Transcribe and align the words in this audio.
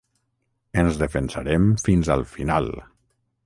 Ens 0.83 0.97
defensarem 1.03 1.69
fins 1.87 2.11
al 2.17 2.27
final. 2.35 2.75